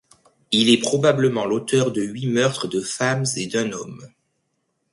Il 0.51 0.71
est 0.71 0.79
probablement 0.79 1.45
l'auteur 1.45 1.91
de 1.91 2.01
huit 2.01 2.25
meurtres 2.25 2.67
de 2.67 2.81
femmes 2.81 3.25
et 3.37 3.45
d'un 3.45 3.71
homme. 3.71 4.09